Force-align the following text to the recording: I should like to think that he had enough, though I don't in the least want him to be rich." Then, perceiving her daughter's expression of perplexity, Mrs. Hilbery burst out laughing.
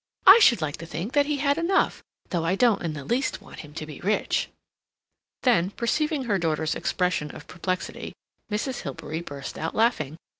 I 0.25 0.39
should 0.39 0.63
like 0.63 0.77
to 0.77 0.87
think 0.87 1.13
that 1.13 1.27
he 1.27 1.37
had 1.37 1.59
enough, 1.59 2.03
though 2.31 2.43
I 2.43 2.55
don't 2.55 2.81
in 2.81 2.93
the 2.93 3.03
least 3.05 3.39
want 3.39 3.59
him 3.59 3.71
to 3.75 3.85
be 3.85 3.99
rich." 4.01 4.49
Then, 5.43 5.69
perceiving 5.69 6.23
her 6.23 6.39
daughter's 6.39 6.73
expression 6.73 7.29
of 7.35 7.45
perplexity, 7.45 8.13
Mrs. 8.51 8.81
Hilbery 8.81 9.21
burst 9.21 9.59
out 9.59 9.75
laughing. 9.75 10.17